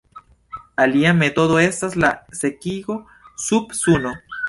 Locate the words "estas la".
1.65-2.11